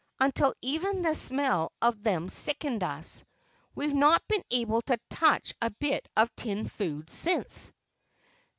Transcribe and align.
—until 0.19 0.51
even 0.63 1.03
the 1.03 1.13
smell 1.13 1.71
of 1.79 2.01
them 2.01 2.27
sickened 2.27 2.81
us. 2.81 3.23
We've 3.75 3.93
not 3.93 4.27
been 4.27 4.43
able 4.49 4.81
to 4.87 4.99
touch 5.11 5.53
a 5.61 5.69
bit 5.69 6.07
of 6.17 6.35
tinned 6.35 6.71
food 6.71 7.11
since." 7.11 7.71